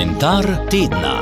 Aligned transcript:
Komentar 0.00 0.46
tedna. 0.70 1.14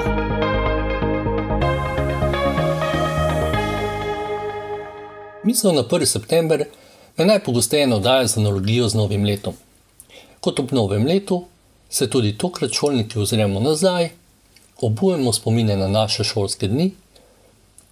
Misel 5.43 5.75
na 5.75 5.83
1. 5.83 6.07
september 6.07 6.65
me 7.17 7.25
najpogosteje 7.25 7.87
navdaja 7.87 8.29
z 8.29 8.39
analogijo 8.39 8.89
z 8.89 8.95
novim 8.95 9.25
letom. 9.25 9.55
Kot 10.41 10.61
ob 10.61 10.73
novem 10.73 11.07
letu 11.07 11.45
se 11.91 12.07
tudi 12.11 12.37
tokrat 12.39 12.71
šolniki 12.73 13.19
ozremo 13.19 13.61
nazaj, 13.61 14.11
obujemo 14.81 15.33
spomine 15.33 15.77
na 15.77 15.89
naše 15.89 16.25
šolske 16.25 16.69
dni 16.69 16.93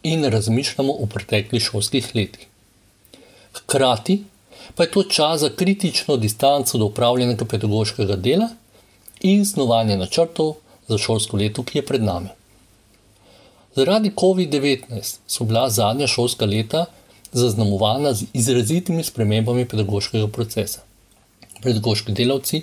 in 0.03 0.25
razmišljamo 0.25 0.93
o 0.93 1.07
preteklih 1.07 1.62
šolskih 1.62 2.12
letih. 2.14 2.46
Hkrati 3.53 4.22
pa 4.75 4.82
je 4.82 4.90
to 4.90 5.03
čas 5.03 5.40
za 5.40 5.50
kritično 5.50 6.16
distanco 6.16 6.79
do 6.79 6.84
upravljenega 6.84 7.44
pedagoškega 7.44 8.16
dela 8.16 8.48
in 9.21 9.46
snovanje 9.46 9.96
načrtov 9.96 10.54
za 10.89 10.99
šolsko 10.99 11.36
leto, 11.36 11.63
ki 11.63 11.79
je 11.79 11.86
pred 11.86 12.03
nami. 12.03 12.29
Zaradi 13.77 14.11
COVID-19 14.11 15.18
so 15.27 15.44
bila 15.44 15.68
zadnja 15.71 16.07
šolska 16.07 16.46
leta 16.46 16.86
zaznamovana 17.32 18.13
z 18.14 18.25
izrazitimi 18.32 19.04
spremembami 19.04 19.67
pedagoškega 19.68 20.29
procesa. 20.29 20.80
Pedagoški 21.63 22.13
delavci 22.13 22.63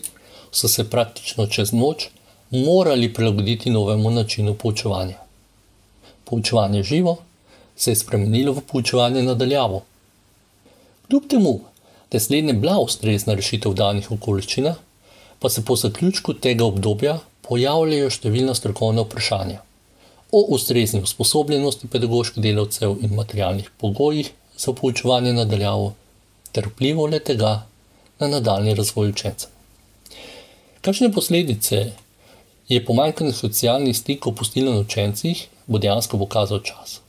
so 0.51 0.67
se 0.67 0.89
praktično 0.89 1.47
čez 1.47 1.73
noč 1.73 2.07
morali 2.49 3.13
prilagoditi 3.13 3.69
novemu 3.69 4.11
načinu 4.11 4.53
poučevanja. 4.53 5.17
Poučevanje 6.25 6.83
živo 6.83 7.17
se 7.75 7.91
je 7.91 7.95
spremenilo 7.95 8.53
v 8.53 8.61
poučevanje 8.71 9.23
nadaljavo. 9.23 9.83
Kljub 11.07 11.27
temu, 11.29 11.59
da 12.11 12.17
je 12.17 12.19
slednje 12.19 12.53
bila 12.53 12.79
ustrezna 12.79 13.33
rešitev 13.33 13.71
v 13.71 13.75
danih 13.75 14.11
okoliščinah, 14.11 14.75
pa 15.39 15.49
se 15.49 15.65
po 15.65 15.75
zaključku 15.75 16.33
tega 16.33 16.65
obdobja 16.65 17.19
pojavljajo 17.47 18.09
številna 18.09 18.55
strokovna 18.55 19.03
vprašanja 19.05 19.61
o 20.33 20.39
ustrezni 20.55 21.01
usposobljenosti 21.05 21.87
pedagoških 21.93 22.43
delavcev 22.43 22.95
in 23.05 23.13
materialnih 23.15 23.69
pogojih 23.77 24.31
za 24.57 24.73
poučevanje 24.73 25.33
nadaljavo 25.33 25.91
ter 26.51 26.69
vplivu 26.69 27.05
le 27.11 27.19
tega 27.19 27.51
na 28.19 28.29
nadaljni 28.31 28.73
razvoj 28.79 29.11
učencev. 29.13 29.49
Kakšne 30.81 31.11
posledice 31.13 31.83
je 32.69 32.85
pomanjkanje 32.85 33.33
socialnih 33.33 33.97
stikov 33.97 34.35
pustilo 34.39 34.73
na 34.73 34.81
učencih, 34.85 35.47
bo 35.67 35.77
dejansko 35.77 36.17
pokazal 36.17 36.59
čas. 36.59 36.99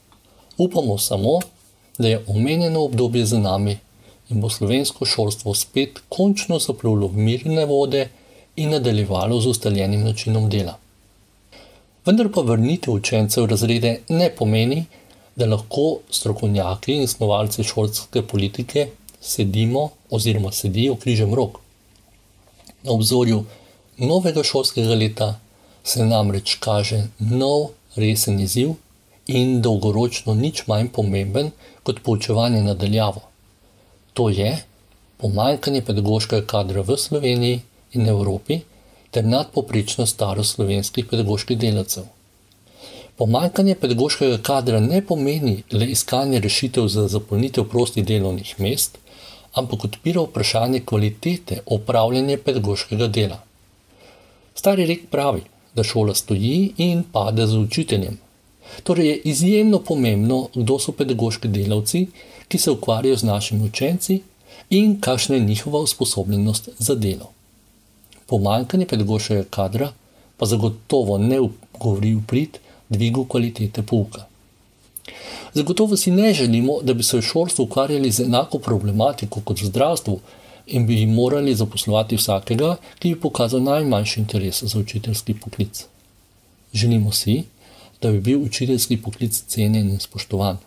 Upamo 0.58 0.98
samo, 0.98 1.38
da 1.98 2.08
je 2.08 2.24
omenjeno 2.26 2.84
obdobje 2.84 3.24
za 3.26 3.38
nami 3.38 3.78
in 4.28 4.40
bo 4.40 4.50
slovensko 4.50 5.04
šolstvo 5.04 5.54
spet 5.54 5.98
končno 6.08 6.58
zaplulo 6.58 7.06
v 7.06 7.24
mirne 7.28 7.64
vode 7.64 8.08
in 8.56 8.70
nadaljevalo 8.70 9.40
z 9.40 9.46
ustaljenim 9.46 10.04
načinom 10.04 10.48
dela. 10.50 10.78
Vendar 12.06 12.28
pa 12.32 12.40
vrnitev 12.40 12.94
učencev 12.94 13.44
v 13.44 13.50
razrede 13.50 13.94
ne 14.08 14.28
pomeni, 14.30 14.84
da 15.36 15.46
lahko 15.46 15.98
strokovnjaki 16.10 16.94
in 16.94 17.08
snovalci 17.08 17.64
šolske 17.64 18.22
politike 18.22 18.88
sedimo 19.20 19.88
oziroma 20.10 20.52
sedijo 20.52 20.94
križem 20.96 21.34
rok. 21.34 21.58
Na 22.82 22.92
obzorju 22.92 23.44
novega 23.96 24.42
šolskega 24.44 24.94
leta 24.94 25.40
se 25.84 26.04
namreč 26.06 26.56
kaže 26.60 27.02
nov 27.18 27.70
resen 27.96 28.40
izziv 28.40 28.74
in 29.26 29.60
dolgoročno 29.62 30.34
nič 30.34 30.66
manj 30.66 30.88
pomemben 30.92 31.50
kot 31.82 32.02
poučevanje 32.02 32.62
nadaljavo. 32.62 33.22
To 34.14 34.28
je 34.28 34.56
pomanjkanje 35.16 35.82
pedagoškega 35.82 36.46
kadra 36.46 36.82
v 36.82 36.96
Sloveniji 36.96 37.60
in 37.94 38.08
Evropi 38.08 38.60
ter 39.10 39.24
nadpoprečno 39.24 40.06
starost 40.06 40.54
slovenskih 40.54 41.06
pedagoških 41.10 41.58
delavcev. 41.58 42.04
Pomanjkanje 43.16 43.74
pedagoškega 43.80 44.38
kadra 44.42 44.80
ne 44.80 45.00
pomeni 45.06 45.62
le 45.72 45.86
iskanje 45.86 46.40
rešitev 46.42 46.88
za 46.90 47.06
zapolnitev 47.08 47.68
prostih 47.70 48.06
delovnih 48.06 48.54
mest, 48.58 48.98
ampak 49.54 49.84
odpira 49.84 50.24
vprašanje 50.24 50.80
kvalitete 50.80 51.60
opravljanja 51.66 52.38
pedagoškega 52.44 53.06
dela. 53.06 53.38
Stari 54.54 54.86
rek 54.86 55.06
pravi, 55.10 55.42
da 55.74 55.82
šola 55.82 56.14
stoji 56.14 56.72
in 56.78 57.02
pade 57.12 57.46
z 57.46 57.58
učiteljem. 57.58 58.18
Torej 58.82 59.08
je 59.08 59.20
izjemno 59.30 59.78
pomembno, 59.78 60.48
kdo 60.54 60.78
so 60.78 60.92
pedagoški 60.92 61.48
delavci, 61.48 62.06
ki 62.48 62.58
se 62.58 62.70
ukvarjajo 62.70 63.16
z 63.16 63.30
našimi 63.30 63.68
učenci 63.68 64.20
in 64.70 65.00
kakšna 65.00 65.36
je 65.36 65.44
njihova 65.44 65.80
usposobljenost 65.80 66.68
za 66.78 66.94
delo. 66.94 67.33
Pomanjkanje 68.26 68.86
pedagoškega 68.86 69.44
kadra 69.50 69.92
pa 70.36 70.46
zagotovo 70.46 71.18
ne 71.18 71.40
govori 71.78 72.14
v 72.14 72.22
prid 72.26 72.58
dvigu 72.88 73.24
kvalitete 73.24 73.82
pouka. 73.82 74.26
Zagotovo 75.54 75.96
si 75.96 76.10
ne 76.10 76.32
želimo, 76.34 76.80
da 76.82 76.94
bi 76.94 77.02
se 77.02 77.16
v 77.16 77.22
šolstvu 77.22 77.64
ukvarjali 77.64 78.10
z 78.10 78.24
enako 78.24 78.58
problematiko 78.58 79.40
kot 79.40 79.62
v 79.62 79.66
zdravstvu 79.66 80.20
in 80.66 80.86
bi 80.86 81.06
morali 81.06 81.54
zaposlovati 81.54 82.16
vsakega, 82.16 82.76
ki 82.98 83.14
bi 83.14 83.20
pokazal 83.20 83.62
najmanjši 83.62 84.20
interes 84.20 84.62
za 84.62 84.78
učiteljski 84.78 85.34
poklic. 85.34 85.84
Želimo 86.72 87.12
si, 87.12 87.42
da 88.02 88.10
bi 88.10 88.20
bil 88.20 88.42
učiteljski 88.42 88.96
poklic 89.02 89.42
cenjen 89.46 89.90
in 89.90 90.00
spoštovan. 90.00 90.58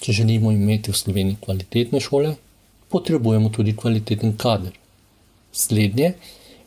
Če 0.00 0.12
želimo 0.12 0.50
imeti 0.52 0.90
v 0.90 0.96
Sloveniji 0.96 1.36
kvalitetne 1.44 2.00
šole, 2.00 2.34
potrebujemo 2.88 3.48
tudi 3.48 3.76
kvaliteten 3.76 4.36
kader. 4.36 4.72
Slednje 5.52 6.12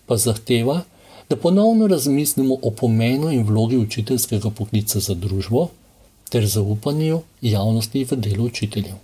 pa 0.09 0.17
zahteva, 0.17 0.81
da 1.29 1.35
ponovno 1.37 1.87
razmislimo 1.87 2.57
o 2.61 2.71
pomenu 2.71 3.29
in 3.31 3.43
vlogi 3.45 3.77
učiteljskega 3.77 4.49
poklica 4.49 4.99
za 4.99 5.13
družbo 5.13 5.67
ter 6.29 6.47
zaupanju 6.47 7.21
javnosti 7.41 8.03
v 8.09 8.17
delo 8.17 8.47
učiteljev. 8.49 8.95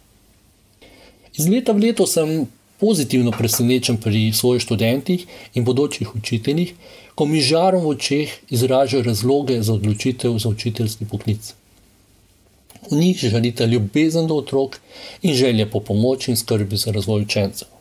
Iz 1.38 1.48
leta 1.48 1.76
v 1.78 1.84
leto 1.84 2.08
sem 2.10 2.48
pozitivno 2.82 3.32
presenečen 3.32 3.98
pri 4.02 4.32
svojih 4.34 4.64
študentih 4.64 5.28
in 5.54 5.66
bodočih 5.66 6.16
učiteljih, 6.16 6.74
ko 7.16 7.26
mi 7.26 7.42
žarom 7.42 7.86
v 7.86 7.94
očeh 7.94 8.34
izražajo 8.50 9.04
razloge 9.04 9.62
za 9.62 9.74
odločitev 9.74 10.40
za 10.40 10.50
učiteljski 10.50 11.06
poklic. 11.06 11.54
V 12.90 12.98
njih 12.98 13.18
želite 13.18 13.68
ljubezen 13.68 14.28
do 14.28 14.42
otrok 14.42 14.80
in 15.22 15.34
želje 15.34 15.70
po 15.70 15.80
pomoči 15.80 16.32
in 16.32 16.38
skrbi 16.38 16.78
za 16.78 16.92
razvoj 16.92 17.22
učencev. 17.22 17.75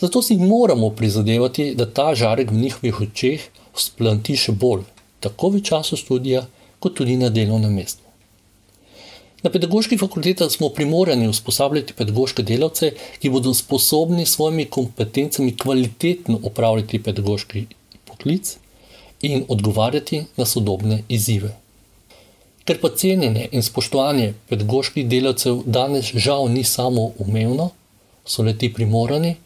Zato 0.00 0.22
si 0.22 0.36
moramo 0.36 0.90
prizadevati, 0.90 1.74
da 1.74 1.86
ta 1.86 2.14
žarek 2.14 2.50
v 2.50 2.60
njihovih 2.60 3.00
očeh 3.00 3.46
splanti 3.74 4.36
še 4.36 4.52
bolj, 4.52 4.84
tako 5.20 5.54
v 5.54 5.62
času 5.64 5.96
študija, 5.96 6.44
kot 6.80 6.98
tudi 6.98 7.16
na 7.16 7.30
delovnem 7.32 7.72
mestu. 7.72 8.02
Na 9.42 9.50
pedagoških 9.52 10.00
fakultetah 10.00 10.50
smo 10.50 10.68
primorani 10.68 11.28
usposabljati 11.28 11.94
pedagoške 11.96 12.42
delavce, 12.42 12.90
ki 13.20 13.30
bodo 13.30 13.52
sposobni 13.54 14.26
s 14.26 14.34
svojimi 14.34 14.64
kompetencami 14.64 15.56
kvalitetno 15.56 16.40
upravljati 16.42 17.02
pedagoški 17.02 17.66
poklic 18.04 18.56
in 19.22 19.44
odgovarjati 19.48 20.24
na 20.36 20.44
sodobne 20.44 21.02
izzive. 21.08 21.52
Ker 22.66 22.80
pa 22.82 22.90
cenjenje 22.96 23.48
in 23.52 23.62
spoštovanje 23.62 24.32
pedagoških 24.48 25.06
delavcev 25.08 25.62
danes 25.66 26.10
žal 26.14 26.48
ni 26.50 26.64
samo 26.64 27.12
umevno, 27.22 27.70
so 28.24 28.42
leti 28.42 28.72
primorani, 28.72 29.36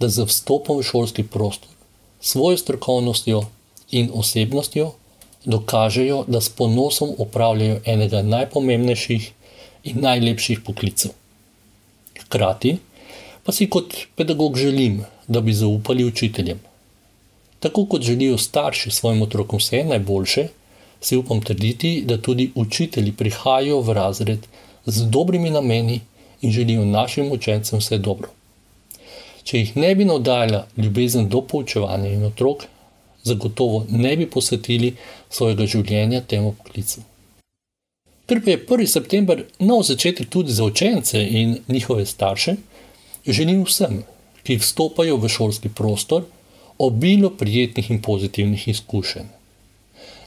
da 0.00 0.08
za 0.08 0.24
vstopom 0.24 0.78
v 0.78 0.82
šolski 0.82 1.22
prostor, 1.22 1.68
svojo 2.20 2.56
strokovnostjo 2.56 3.42
in 3.90 4.10
osebnostjo 4.14 4.92
dokažejo, 5.44 6.24
da 6.28 6.40
s 6.40 6.48
ponosom 6.48 7.14
upravljajo 7.18 7.80
enega 7.84 8.22
najpomembnejših 8.22 9.32
in 9.84 10.00
najlepših 10.00 10.60
poklicev. 10.64 11.10
Hkrati 12.20 12.76
pa 13.44 13.52
si 13.52 13.66
kot 13.70 13.94
pedagog 14.16 14.56
želim, 14.56 15.04
da 15.28 15.40
bi 15.40 15.52
zaupali 15.52 16.04
učiteljem. 16.04 16.60
Tako 17.60 17.84
kot 17.86 18.02
želijo 18.02 18.38
starši 18.38 18.90
svojim 18.90 19.22
otrokom 19.22 19.58
vse 19.58 19.84
najboljše, 19.84 20.48
si 21.00 21.16
upam 21.16 21.40
trditi, 21.42 22.02
da 22.06 22.20
tudi 22.22 22.50
učitelji 22.54 23.12
prihajajo 23.12 23.80
v 23.80 23.92
razred 23.92 24.46
z 24.86 25.04
dobrimi 25.10 25.50
nameni 25.50 26.00
in 26.40 26.52
želijo 26.52 26.84
našim 26.84 27.32
učencem 27.32 27.78
vse 27.78 27.98
dobro. 27.98 28.28
Če 29.44 29.58
jih 29.58 29.76
ne 29.76 29.94
bi 29.94 30.04
navdajala 30.04 30.66
ljubezen 30.76 31.28
do 31.28 31.40
poučevanja 31.42 32.10
in 32.12 32.24
otrok, 32.28 32.66
zagotovo 33.24 33.84
ne 33.88 34.16
bi 34.16 34.26
posvetili 34.30 34.94
svojega 35.30 35.66
življenja 35.66 36.20
temu 36.20 36.52
poklicu. 36.58 37.02
Ker 38.30 38.38
pa 38.44 38.52
je 38.52 38.60
1. 38.66 38.86
september 38.86 39.42
nov 39.58 39.82
začetek 39.88 40.28
tudi 40.30 40.52
za 40.54 40.64
učence 40.64 41.18
in 41.18 41.56
njihove 41.68 42.06
starše, 42.06 42.54
želim 43.26 43.64
vsem, 43.66 44.04
ki 44.46 44.60
vstopajo 44.60 45.16
v 45.16 45.28
šolski 45.28 45.68
prostor, 45.68 46.24
obilo 46.78 47.30
prijetnih 47.30 47.90
in 47.90 48.00
pozitivnih 48.02 48.68
izkušenj. 48.68 49.26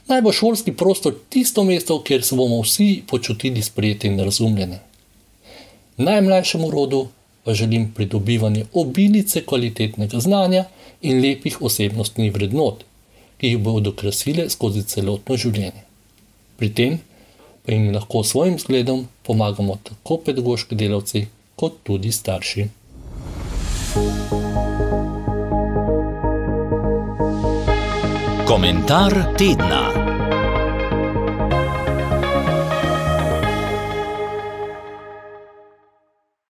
Naj 0.06 0.20
bo 0.22 0.32
šolski 0.32 0.74
prostor 0.76 1.14
tisto 1.28 1.64
mesto, 1.64 1.96
kjer 2.02 2.22
se 2.22 2.36
bomo 2.36 2.60
vsi 2.60 3.02
počutili 3.08 3.62
sprejeti 3.62 4.06
in 4.06 4.20
razumljeni. 4.20 4.76
Najmlajšemu 5.96 6.70
rodu 6.70 7.06
pa 7.44 7.54
želim 7.54 7.90
pridobivanje 7.92 8.64
obilice 8.72 9.44
kvalitetnega 9.44 10.20
znanja 10.20 10.64
in 11.02 11.20
lepih 11.20 11.62
osebnostnih 11.62 12.32
vrednot, 12.34 12.84
ki 13.38 13.46
jih 13.46 13.58
bodo 13.58 13.92
krasile 13.92 14.48
skozi 14.50 14.82
celotno 14.82 15.36
življenje. 15.36 15.84
Pri 16.56 16.70
tem 16.74 16.98
pa 17.64 17.72
jim 17.72 17.90
lahko 17.94 18.22
s 18.24 18.32
svojim 18.32 18.58
zgledom 18.58 19.06
pomagamo 19.22 19.78
tako 19.82 20.18
pedagoški 20.24 20.76
delavci, 20.76 21.26
kot 21.56 21.82
tudi 21.82 22.12
starši. 22.12 22.68
Komentar 28.48 29.36
tedna. 29.38 30.03